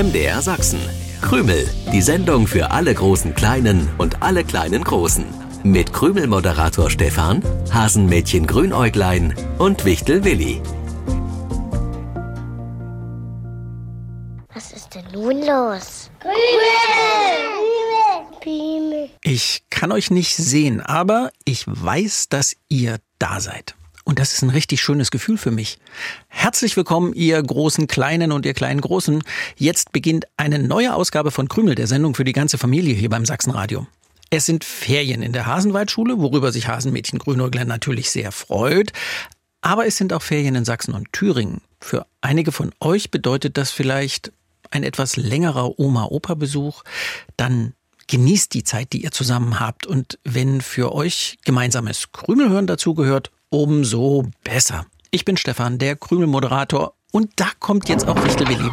[0.00, 0.80] MDR Sachsen.
[1.20, 5.26] Krümel, die Sendung für alle großen Kleinen und alle kleinen Großen.
[5.62, 10.62] Mit Krümel-Moderator Stefan, Hasenmädchen Grünäuglein und Wichtel Willi.
[14.54, 16.10] Was ist denn nun los?
[19.22, 23.74] Ich kann euch nicht sehen, aber ich weiß, dass ihr da seid.
[24.04, 25.78] Und das ist ein richtig schönes Gefühl für mich.
[26.28, 29.22] Herzlich willkommen, ihr großen Kleinen und ihr kleinen Großen.
[29.56, 33.26] Jetzt beginnt eine neue Ausgabe von Krümel, der Sendung für die ganze Familie hier beim
[33.26, 33.86] Sachsenradio.
[34.30, 38.92] Es sind Ferien in der Hasenwaldschule, worüber sich Hasenmädchen Grünäuglein natürlich sehr freut.
[39.60, 41.60] Aber es sind auch Ferien in Sachsen und Thüringen.
[41.80, 44.32] Für einige von euch bedeutet das vielleicht
[44.70, 46.84] ein etwas längerer Oma-Opa-Besuch.
[47.36, 47.74] Dann
[48.06, 49.86] genießt die Zeit, die ihr zusammen habt.
[49.86, 54.86] Und wenn für euch gemeinsames Krümelhören dazugehört, umso besser.
[55.10, 56.94] Ich bin Stefan, der Krümel-Moderator.
[57.12, 58.70] Und da kommt jetzt auch Wichtel Willi.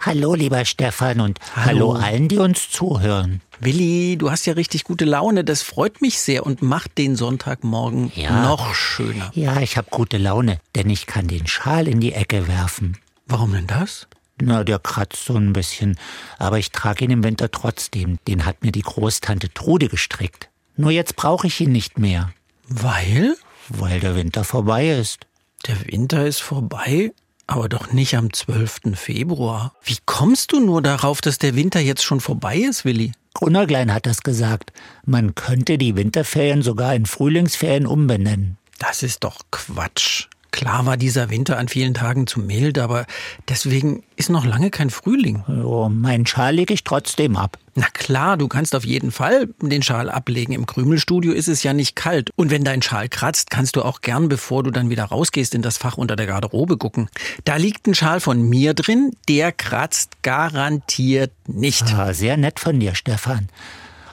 [0.00, 1.66] Hallo, lieber Stefan, und hallo.
[1.66, 3.42] hallo allen, die uns zuhören.
[3.60, 5.44] Willi, du hast ja richtig gute Laune.
[5.44, 8.42] Das freut mich sehr und macht den Sonntagmorgen ja.
[8.42, 9.30] noch schöner.
[9.34, 12.96] Ja, ich habe gute Laune, denn ich kann den Schal in die Ecke werfen.
[13.26, 14.08] Warum denn das?
[14.40, 15.98] Na, der kratzt so ein bisschen.
[16.38, 18.18] Aber ich trage ihn im Winter trotzdem.
[18.26, 20.48] Den hat mir die Großtante Trude gestrickt.
[20.78, 22.32] Nur jetzt brauche ich ihn nicht mehr.
[22.66, 23.36] Weil?
[23.68, 25.26] Weil der Winter vorbei ist.
[25.66, 27.12] Der Winter ist vorbei?
[27.46, 28.94] Aber doch nicht am 12.
[28.94, 29.74] Februar.
[29.82, 33.12] Wie kommst du nur darauf, dass der Winter jetzt schon vorbei ist, Willi?
[33.34, 34.72] Grunnerglein hat das gesagt.
[35.04, 38.56] Man könnte die Winterferien sogar in Frühlingsferien umbenennen.
[38.78, 40.28] Das ist doch Quatsch.
[40.50, 43.06] Klar war dieser Winter an vielen Tagen zu mild, aber
[43.48, 45.44] deswegen ist noch lange kein Frühling.
[45.64, 47.58] Oh, mein Schal lege ich trotzdem ab.
[47.74, 50.52] Na klar, du kannst auf jeden Fall den Schal ablegen.
[50.52, 52.30] Im Krümelstudio ist es ja nicht kalt.
[52.36, 55.62] Und wenn dein Schal kratzt, kannst du auch gern, bevor du dann wieder rausgehst, in
[55.62, 57.08] das Fach unter der Garderobe gucken.
[57.44, 61.94] Da liegt ein Schal von mir drin, der kratzt garantiert nicht.
[61.94, 63.48] Ah, sehr nett von dir, Stefan.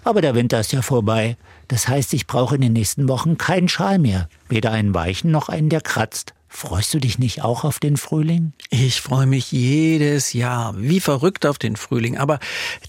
[0.04, 1.36] Aber der Winter ist ja vorbei.
[1.68, 4.30] Das heißt, ich brauche in den nächsten Wochen keinen Schal mehr.
[4.48, 6.34] Weder einen weichen noch einen, der kratzt.
[6.60, 8.52] Freust du dich nicht auch auf den Frühling?
[8.72, 12.40] Ich freue mich jedes Jahr wie verrückt auf den Frühling, aber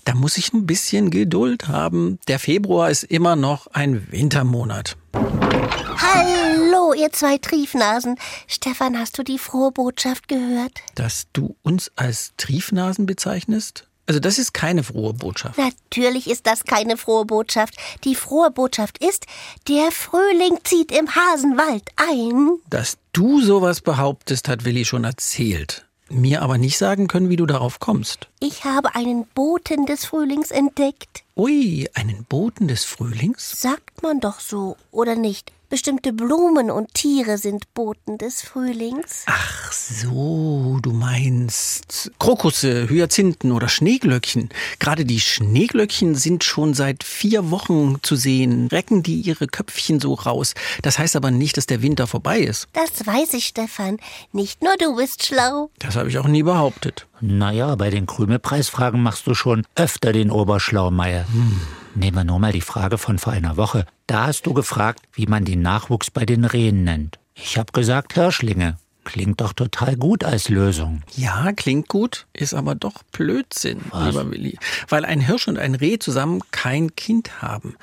[0.07, 2.19] da muss ich ein bisschen Geduld haben.
[2.29, 4.97] Der Februar ist immer noch ein Wintermonat.
[5.13, 8.17] Hallo, ihr zwei Triefnasen.
[8.47, 10.73] Stefan, hast du die frohe Botschaft gehört?
[10.95, 13.88] Dass du uns als Triefnasen bezeichnest?
[14.09, 15.59] Also das ist keine frohe Botschaft.
[15.59, 17.77] Natürlich ist das keine frohe Botschaft.
[18.05, 19.27] Die frohe Botschaft ist,
[19.69, 22.59] der Frühling zieht im Hasenwald ein.
[22.71, 25.85] Dass du sowas behauptest, hat Willi schon erzählt.
[26.09, 28.29] Mir aber nicht sagen können, wie du darauf kommst.
[28.41, 31.23] Ich habe einen Boten des Frühlings entdeckt.
[31.39, 33.61] Ui, einen Boten des Frühlings?
[33.61, 35.53] Sagt man doch so, oder nicht?
[35.69, 39.23] Bestimmte Blumen und Tiere sind Boten des Frühlings.
[39.27, 44.49] Ach so, du meinst Krokusse, Hyazinthen oder Schneeglöckchen.
[44.81, 50.15] Gerade die Schneeglöckchen sind schon seit vier Wochen zu sehen, recken die ihre Köpfchen so
[50.15, 50.55] raus.
[50.83, 52.67] Das heißt aber nicht, dass der Winter vorbei ist.
[52.73, 53.99] Das weiß ich, Stefan.
[54.33, 55.71] Nicht nur du bist schlau.
[55.79, 57.07] Das habe ich auch nie behauptet.
[57.21, 61.27] Naja, bei den Krümelpreisfragen machst du schon öfter den Oberschlaumeier.
[61.33, 61.61] Hm.
[61.95, 63.85] Nehmen wir nur mal die Frage von vor einer Woche.
[64.07, 67.19] Da hast du gefragt, wie man den Nachwuchs bei den Rehen nennt.
[67.35, 68.77] Ich habe gesagt Hirschlinge.
[69.05, 71.03] Klingt doch total gut als Lösung.
[71.17, 74.05] Ja, klingt gut, ist aber doch Blödsinn, Was?
[74.05, 74.59] lieber Willi.
[74.89, 77.77] Weil ein Hirsch und ein Reh zusammen kein Kind haben.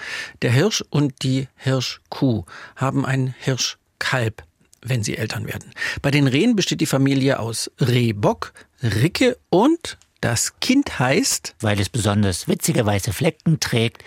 [0.44, 2.44] Der Hirsch und die Hirschkuh
[2.76, 4.44] haben ein Hirschkalb,
[4.86, 5.72] wenn sie Eltern werden.
[6.02, 11.90] Bei den Rehen besteht die Familie aus Rehbock, Ricke und das Kind heißt, weil es
[11.90, 14.04] besonders witzige weiße Flecken trägt,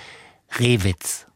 [0.58, 1.26] Rehwitz.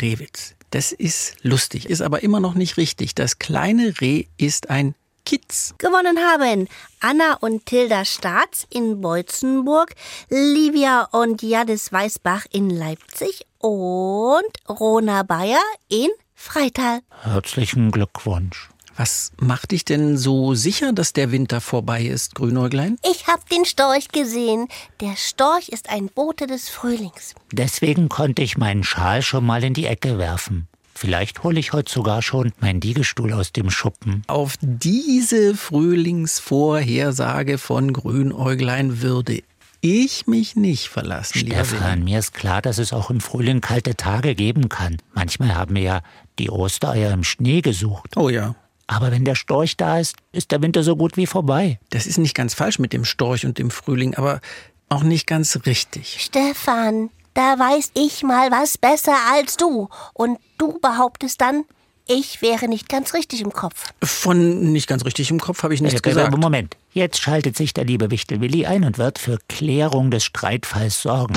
[0.00, 0.54] Rehwitz.
[0.70, 3.14] Das ist lustig, ist aber immer noch nicht richtig.
[3.14, 4.94] Das kleine Reh ist ein
[5.24, 5.74] Kitz.
[5.78, 6.68] Gewonnen haben
[7.00, 9.94] Anna und Tilda Staats in Beutzenburg,
[10.28, 17.00] Livia und Jadis Weißbach in Leipzig und Rona Bayer in Freital.
[17.22, 18.68] Herzlichen Glückwunsch.
[18.96, 22.96] Was macht dich denn so sicher, dass der Winter vorbei ist, Grünäuglein?
[23.10, 24.68] Ich hab den Storch gesehen.
[25.00, 27.34] Der Storch ist ein Bote des Frühlings.
[27.52, 30.66] Deswegen konnte ich meinen Schal schon mal in die Ecke werfen.
[30.94, 34.22] Vielleicht hole ich heute sogar schon meinen Liegestuhl aus dem Schuppen.
[34.28, 39.42] Auf diese Frühlingsvorhersage von Grünäuglein würde
[39.82, 41.38] ich mich nicht verlassen.
[41.38, 44.96] Stefan, mir ist klar, dass es auch im Frühling kalte Tage geben kann.
[45.12, 46.00] Manchmal haben wir ja
[46.38, 48.16] die Ostereier im Schnee gesucht.
[48.16, 48.54] Oh ja.
[48.86, 51.78] Aber wenn der Storch da ist, ist der Winter so gut wie vorbei.
[51.90, 54.40] Das ist nicht ganz falsch mit dem Storch und dem Frühling, aber
[54.88, 56.18] auch nicht ganz richtig.
[56.20, 59.88] Stefan, da weiß ich mal was besser als du.
[60.14, 61.64] Und du behauptest dann,
[62.08, 63.92] Ich wäre nicht ganz richtig im Kopf.
[64.00, 66.38] Von nicht ganz richtig im Kopf habe ich nichts Äh, gesagt.
[66.38, 71.02] Moment, jetzt schaltet sich der liebe Wichtel Willi ein und wird für Klärung des Streitfalls
[71.02, 71.34] sorgen.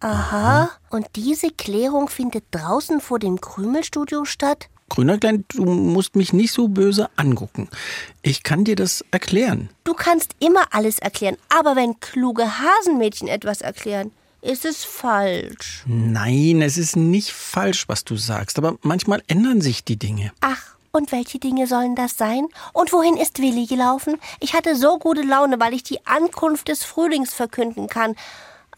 [0.00, 0.70] Aha.
[0.88, 4.70] Und diese Klärung findet draußen vor dem Krümelstudio statt?
[4.96, 7.68] Grünerklein, du musst mich nicht so böse angucken.
[8.22, 9.68] Ich kann dir das erklären.
[9.84, 14.10] Du kannst immer alles erklären, aber wenn kluge Hasenmädchen etwas erklären,
[14.40, 15.84] ist es falsch.
[15.86, 20.32] Nein, es ist nicht falsch, was du sagst, aber manchmal ändern sich die Dinge.
[20.40, 22.46] Ach, und welche Dinge sollen das sein?
[22.72, 24.16] Und wohin ist Willi gelaufen?
[24.40, 28.14] Ich hatte so gute Laune, weil ich die Ankunft des Frühlings verkünden kann.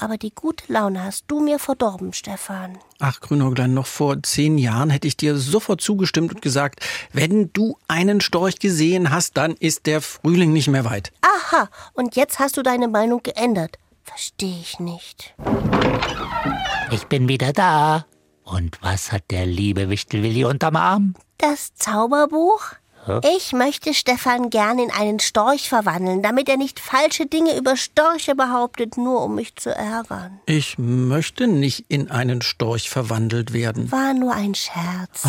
[0.01, 2.79] Aber die gute Laune hast du mir verdorben, Stefan.
[3.01, 6.81] Ach, Grünäuglein, noch vor zehn Jahren hätte ich dir sofort zugestimmt und gesagt,
[7.13, 11.13] wenn du einen Storch gesehen hast, dann ist der Frühling nicht mehr weit.
[11.23, 13.79] Aha, und jetzt hast du deine Meinung geändert.
[14.05, 15.35] Verstehe ich nicht.
[16.93, 18.07] Ich bin wieder da.
[18.45, 21.15] Und was hat der liebe Wichtel Willi unterm Arm?
[21.39, 22.63] Das Zauberbuch?
[23.25, 28.35] Ich möchte Stefan gern in einen Storch verwandeln, damit er nicht falsche Dinge über Störche
[28.35, 30.41] behauptet, nur um mich zu ärgern.
[30.47, 33.91] Ich möchte nicht in einen Storch verwandelt werden.
[33.91, 35.23] War nur ein Scherz.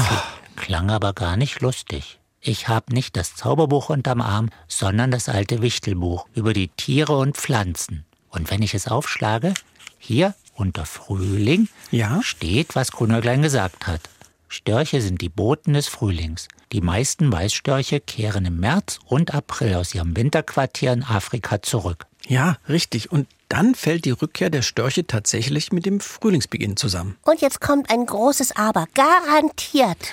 [0.55, 2.19] Klang aber gar nicht lustig.
[2.41, 7.35] Ich habe nicht das Zauberbuch unterm Arm, sondern das alte Wichtelbuch über die Tiere und
[7.37, 8.05] Pflanzen.
[8.29, 9.53] Und wenn ich es aufschlage,
[9.97, 12.21] hier unter Frühling Ja?
[12.23, 14.01] steht, was Grünäuglein gesagt hat.
[14.51, 16.47] Störche sind die Boten des Frühlings.
[16.71, 22.07] Die meisten Weißstörche kehren im März und April aus ihrem Winterquartier in Afrika zurück.
[22.27, 23.11] Ja, richtig.
[23.11, 27.15] Und dann fällt die Rückkehr der Störche tatsächlich mit dem Frühlingsbeginn zusammen.
[27.25, 28.87] Und jetzt kommt ein großes Aber.
[28.95, 30.11] Garantiert.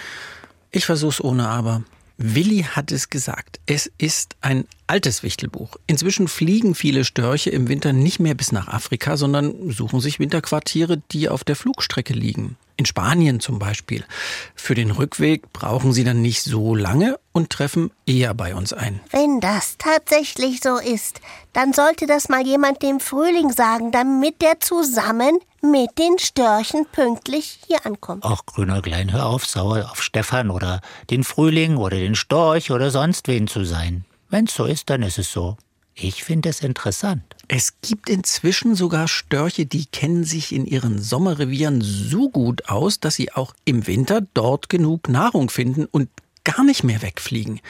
[0.71, 1.83] Ich versuch's ohne aber.
[2.19, 3.59] Willi hat es gesagt.
[3.65, 5.77] Es ist ein altes Wichtelbuch.
[5.87, 11.03] Inzwischen fliegen viele Störche im Winter nicht mehr bis nach Afrika, sondern suchen sich Winterquartiere,
[11.13, 12.57] die auf der Flugstrecke liegen.
[12.79, 14.05] In Spanien zum Beispiel.
[14.55, 19.01] Für den Rückweg brauchen sie dann nicht so lange und treffen eher bei uns ein.
[19.11, 21.23] Wenn das tatsächlich so ist,
[21.55, 27.61] dann sollte das mal jemand dem Frühling sagen, damit der zusammen mit den Störchen pünktlich
[27.67, 28.23] hier ankommt.
[28.25, 33.27] Auch Grünäuglein, hör auf, sauer auf Stefan oder den Frühling oder den Storch oder sonst
[33.27, 34.05] wen zu sein.
[34.29, 35.57] Wenn's so ist, dann ist es so.
[35.95, 37.23] Ich finde es interessant.
[37.49, 43.15] Es gibt inzwischen sogar Störche, die kennen sich in ihren Sommerrevieren so gut aus, dass
[43.15, 46.11] sie auch im Winter dort genug Nahrung finden und
[46.45, 47.61] gar nicht mehr wegfliegen.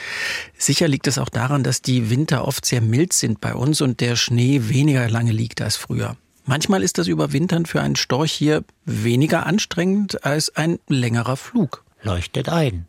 [0.59, 4.01] Sicher liegt es auch daran, dass die Winter oft sehr mild sind bei uns und
[4.01, 6.17] der Schnee weniger lange liegt als früher.
[6.45, 11.86] Manchmal ist das Überwintern für einen Storch hier weniger anstrengend als ein längerer Flug.
[12.07, 12.87] Leuchtet ein.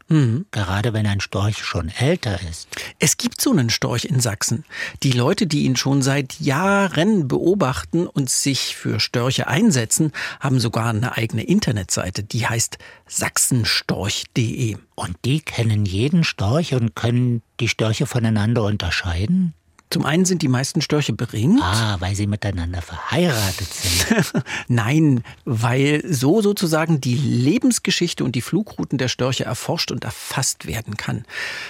[0.51, 2.67] Gerade wenn ein Storch schon älter ist.
[2.99, 4.63] Es gibt so einen Storch in Sachsen.
[5.01, 10.89] Die Leute, die ihn schon seit Jahren beobachten und sich für Störche einsetzen, haben sogar
[10.89, 12.77] eine eigene Internetseite, die heißt
[13.07, 14.77] sachsenstorch.de.
[14.93, 19.55] Und die kennen jeden Storch und können die Störche voneinander unterscheiden?
[19.89, 21.61] Zum einen sind die meisten Störche beringt.
[21.61, 24.33] Ah, weil sie miteinander verheiratet sind.
[24.67, 30.97] Nein, weil so sozusagen die Lebensgeschichte und die Flugrouten der Störche erforscht und erfasst werden
[30.97, 31.25] kann.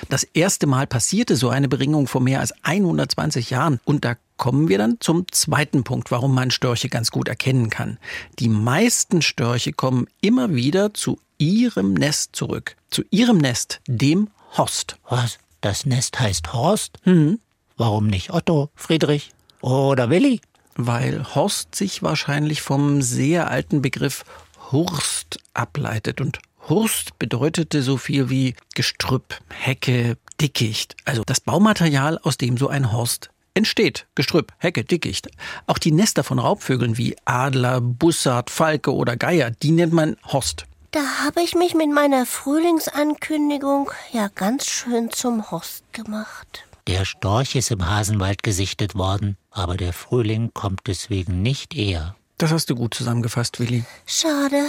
[0.09, 4.67] Das erste Mal passierte so eine Beringung vor mehr als 120 Jahren und da kommen
[4.67, 7.97] wir dann zum zweiten Punkt, warum man Störche ganz gut erkennen kann.
[8.39, 12.75] Die meisten Störche kommen immer wieder zu ihrem Nest zurück.
[12.89, 14.97] Zu ihrem Nest, dem Horst.
[15.09, 15.39] Was?
[15.61, 16.99] Das Nest heißt Horst?
[17.03, 17.39] Hm.
[17.77, 19.29] Warum nicht Otto, Friedrich
[19.61, 20.41] oder Willi?
[20.75, 24.25] Weil Horst sich wahrscheinlich vom sehr alten Begriff
[24.71, 26.19] Hurst ableitet.
[26.19, 30.95] Und Hurst bedeutete so viel wie Gestrüpp, Hecke, Dickicht.
[31.05, 34.07] Also das Baumaterial, aus dem so ein Horst entsteht.
[34.15, 35.29] Gestrüpp, Hecke, Dickicht.
[35.67, 40.65] Auch die Nester von Raubvögeln wie Adler, Bussard, Falke oder Geier, die nennt man Horst.
[40.91, 46.63] Da habe ich mich mit meiner Frühlingsankündigung ja ganz schön zum Horst gemacht.
[46.87, 52.15] Der Storch ist im Hasenwald gesichtet worden, aber der Frühling kommt deswegen nicht eher.
[52.37, 53.83] Das hast du gut zusammengefasst, Willi.
[54.05, 54.63] Schade.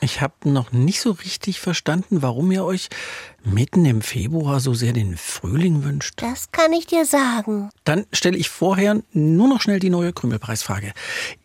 [0.00, 2.88] Ich habe noch nicht so richtig verstanden, warum ihr euch
[3.44, 6.14] mitten im Februar so sehr den Frühling wünscht.
[6.20, 7.70] Das kann ich dir sagen.
[7.84, 10.92] Dann stelle ich vorher nur noch schnell die neue Krümelpreisfrage.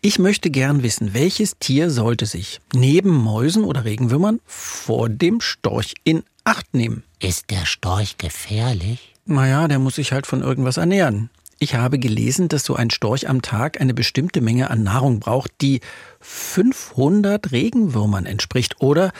[0.00, 5.94] Ich möchte gern wissen, welches Tier sollte sich neben Mäusen oder Regenwürmern vor dem Storch
[6.02, 7.02] in Acht nehmen?
[7.18, 9.15] Ist der Storch gefährlich?
[9.26, 11.30] Naja, der muss sich halt von irgendwas ernähren.
[11.58, 15.50] Ich habe gelesen, dass so ein Storch am Tag eine bestimmte Menge an Nahrung braucht,
[15.60, 15.80] die
[16.20, 19.12] 500 Regenwürmern entspricht oder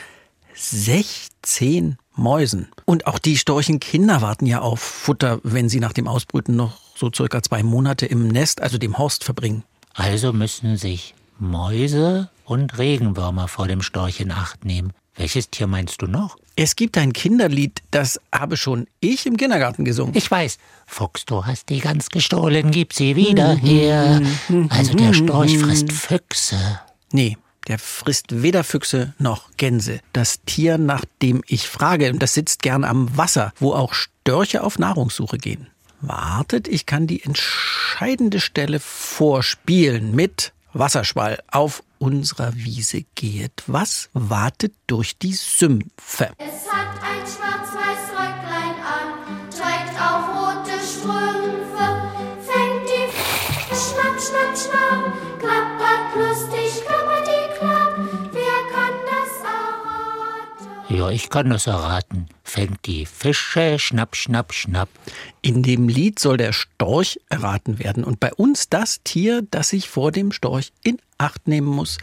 [0.55, 2.69] 16 Mäusen.
[2.85, 7.11] Und auch die Storchenkinder warten ja auf Futter, wenn sie nach dem Ausbrüten noch so
[7.15, 9.65] circa zwei Monate im Nest, also dem Horst, verbringen.
[9.95, 14.93] Also müssen sich Mäuse und Regenwürmer vor dem Storch in Acht nehmen.
[15.17, 16.37] Welches Tier meinst du noch?
[16.57, 20.15] Es gibt ein Kinderlied, das habe schon ich im Kindergarten gesungen.
[20.15, 20.59] Ich weiß.
[20.87, 24.23] Fuchs, du hast die Gans gestohlen, gib sie wieder her.
[24.71, 26.81] Also der Storch frisst Füchse.
[27.13, 30.01] Nee, der frisst weder Füchse noch Gänse.
[30.13, 34.79] Das Tier, nach dem ich frage, das sitzt gern am Wasser, wo auch Störche auf
[34.79, 35.67] Nahrungssuche gehen.
[36.01, 43.63] Wartet, ich kann die entscheidende Stelle vorspielen mit Wasserschwall auf unserer Wiese gehet.
[43.67, 46.31] Was wartet durch die Sümpfe?
[46.39, 51.87] Es hat ein schwarz-weiß Röcklein an, trägt auch rote Strümpfe,
[52.43, 53.15] fängt die F
[53.69, 57.95] Schnapp, schnapp, schnapp, klappert lustig, klappert die Klapp.
[58.33, 60.97] Wer kann das erraten?
[60.97, 62.29] Ja, ich kann das erraten.
[62.57, 64.89] Fängt die Fische, schnapp, schnapp, schnapp.
[65.43, 69.91] In dem Lied soll der Storch erraten werden und bei uns das Tier, das sich
[69.91, 71.99] vor dem Storch in Acht nehmen muss.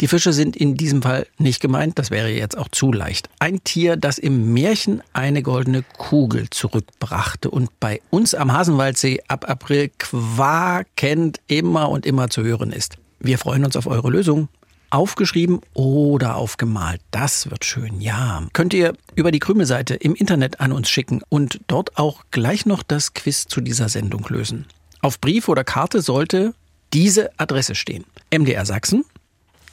[0.00, 3.28] Die Fische sind in diesem Fall nicht gemeint, das wäre jetzt auch zu leicht.
[3.40, 9.50] Ein Tier, das im Märchen eine goldene Kugel zurückbrachte und bei uns am Hasenwaldsee ab
[9.50, 12.96] April quakend immer und immer zu hören ist.
[13.18, 14.48] Wir freuen uns auf eure Lösung.
[14.90, 18.42] Aufgeschrieben oder aufgemalt, das wird schön, ja.
[18.52, 22.82] Könnt ihr über die Krümelseite im Internet an uns schicken und dort auch gleich noch
[22.82, 24.66] das Quiz zu dieser Sendung lösen.
[25.00, 26.54] Auf Brief oder Karte sollte
[26.92, 28.04] diese Adresse stehen.
[28.30, 29.04] MDR Sachsen,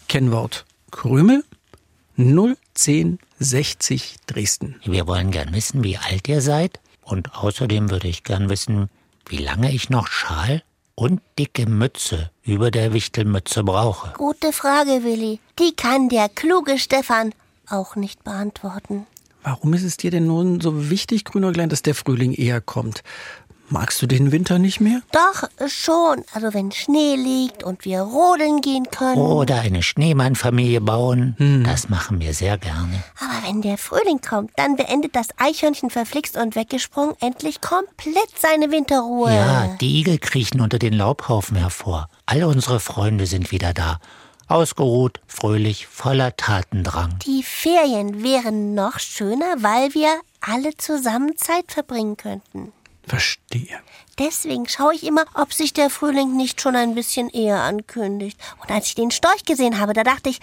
[0.08, 1.44] Kennwort Krümel,
[2.18, 4.76] 01060 Dresden.
[4.86, 6.80] Wir wollen gern wissen, wie alt ihr seid.
[7.02, 8.90] Und außerdem würde ich gern wissen,
[9.28, 10.62] wie lange ich noch Schal
[10.98, 14.14] und dicke Mütze über der Wichtelmütze brauche.
[14.18, 15.40] Gute Frage, Willi.
[15.60, 17.34] Die kann der kluge Stefan
[17.70, 19.06] auch nicht beantworten.
[19.44, 23.04] Warum ist es dir denn nun so wichtig, Grünäuglein, dass der Frühling eher kommt?
[23.70, 25.02] Magst du den Winter nicht mehr?
[25.12, 26.24] Doch, schon.
[26.34, 29.18] Also wenn Schnee liegt und wir rodeln gehen können.
[29.22, 31.36] Oder eine Schneemannfamilie bauen.
[31.66, 33.04] Das machen wir sehr gerne.
[33.20, 38.72] Aber wenn der Frühling kommt, dann beendet das Eichhörnchen verflixt und weggesprungen endlich komplett seine
[38.72, 39.36] Winterruhe.
[39.36, 42.08] Ja, die Igel kriechen unter den Laubhaufen hervor.
[42.26, 44.00] Alle unsere Freunde sind wieder da.
[44.48, 47.20] Ausgeruht, fröhlich, voller Tatendrang.
[47.26, 52.72] Die Ferien wären noch schöner, weil wir alle zusammen Zeit verbringen könnten.
[53.08, 53.80] Verstehe.
[54.20, 58.40] Deswegen schaue ich immer, ob sich der Frühling nicht schon ein bisschen eher ankündigt.
[58.62, 60.40] Und als ich den Storch gesehen habe, da dachte ich,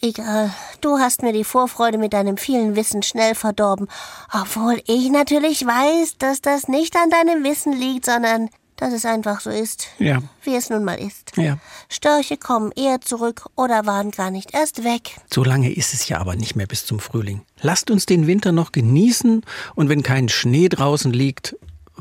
[0.00, 0.50] egal,
[0.80, 3.88] du hast mir die Vorfreude mit deinem vielen Wissen schnell verdorben.
[4.32, 9.42] Obwohl ich natürlich weiß, dass das nicht an deinem Wissen liegt, sondern dass es einfach
[9.42, 10.22] so ist, Ja.
[10.42, 11.32] wie es nun mal ist.
[11.36, 11.58] Ja.
[11.90, 15.18] Störche kommen eher zurück oder waren gar nicht erst weg.
[15.30, 17.42] So lange ist es ja aber nicht mehr bis zum Frühling.
[17.60, 21.56] Lasst uns den Winter noch genießen und wenn kein Schnee draußen liegt,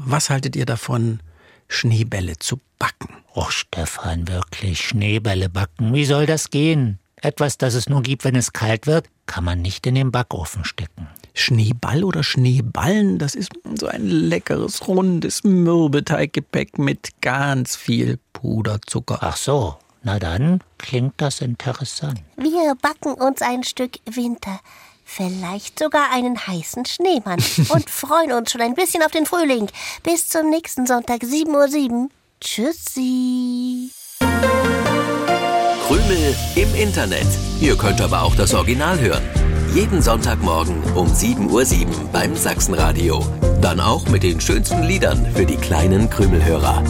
[0.06, 1.20] was haltet ihr davon,
[1.68, 3.10] Schneebälle zu backen?
[3.36, 5.94] Och, Stefan, wirklich Schneebälle backen.
[5.94, 7.00] Wie soll das gehen?
[7.22, 10.64] Etwas, das es nur gibt, wenn es kalt wird, kann man nicht in den Backofen
[10.64, 11.08] stecken.
[11.34, 19.20] Schneeball oder Schneeballen, das ist so ein leckeres, rundes Mürbeteiggebäck mit ganz viel Puderzucker.
[19.22, 22.22] Ach so, na dann klingt das interessant.
[22.38, 24.60] Wir backen uns ein Stück Winter.
[25.12, 27.44] Vielleicht sogar einen heißen Schneemann.
[27.70, 29.68] und freuen uns schon ein bisschen auf den Frühling.
[30.04, 32.10] Bis zum nächsten Sonntag, 7.07 Uhr.
[32.40, 33.90] Tschüssi.
[35.88, 37.28] Krümel im Internet.
[37.60, 39.24] Ihr könnt aber auch das Original hören.
[39.74, 43.26] Jeden Sonntagmorgen um 7.07 Uhr beim Sachsenradio.
[43.62, 46.84] Dann auch mit den schönsten Liedern für die kleinen Krümelhörer.